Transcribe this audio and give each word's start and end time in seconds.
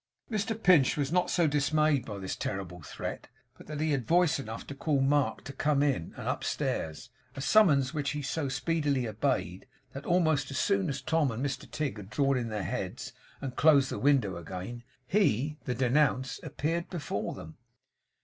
Mr 0.31 0.57
Pinch 0.63 0.97
was 0.97 1.11
not 1.11 1.29
so 1.29 1.45
dismayed 1.45 2.05
by 2.07 2.17
this 2.17 2.35
terrible 2.35 2.81
threat, 2.81 3.27
but 3.55 3.67
that 3.67 3.79
he 3.79 3.91
had 3.91 4.07
voice 4.07 4.39
enough 4.39 4.65
to 4.65 4.73
call 4.73 4.97
to 4.97 5.03
Mark 5.03 5.43
to 5.43 5.53
come 5.53 5.83
in, 5.83 6.11
and 6.17 6.27
upstairs; 6.27 7.11
a 7.35 7.41
summons 7.41 7.93
which 7.93 8.09
he 8.09 8.23
so 8.23 8.49
speedily 8.49 9.07
obeyed, 9.07 9.67
that 9.93 10.07
almost 10.07 10.49
as 10.49 10.57
soon 10.57 10.89
as 10.89 11.03
Tom 11.03 11.29
and 11.29 11.45
Mr 11.45 11.69
Tigg 11.69 11.97
had 11.97 12.09
drawn 12.09 12.35
in 12.35 12.49
their 12.49 12.63
heads 12.63 13.13
and 13.41 13.55
closed 13.55 13.91
the 13.91 13.99
window 13.99 14.37
again, 14.37 14.81
he, 15.05 15.59
the 15.65 15.75
denounced, 15.75 16.41
appeared 16.41 16.89
before 16.89 17.35
them. 17.35 17.57